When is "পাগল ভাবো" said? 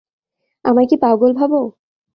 0.97-1.59